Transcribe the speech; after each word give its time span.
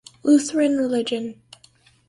Lutheran 0.23 0.77
religion. 0.77 1.43